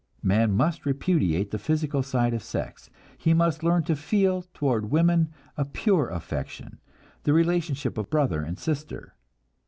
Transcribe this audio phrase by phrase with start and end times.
[0.23, 5.29] Man must repudiate the physical side of sex, he must learn to feel toward women
[5.55, 6.79] a "pure" affection,
[7.21, 9.13] the relationship of brother and sister.